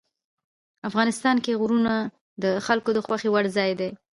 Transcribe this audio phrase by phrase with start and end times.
[0.89, 1.93] افغانستان کې غرونه
[2.43, 3.89] د خلکو د خوښې وړ ځای دی.